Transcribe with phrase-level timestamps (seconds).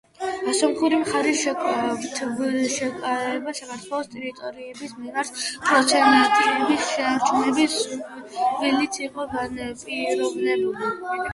[0.59, 1.41] სომხური მხარის
[2.13, 10.65] თავშეკავება საქართველოს ტერიტორიების მიმართ პრეტენზიების შენარჩუნების სურვილით იყო განპირობებული.